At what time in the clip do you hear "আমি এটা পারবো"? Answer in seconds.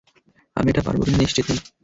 0.57-1.01